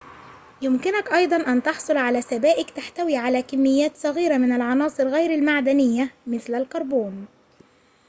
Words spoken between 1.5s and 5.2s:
تحصل على سبائك تحتوي على كميات صغيرة من العناصر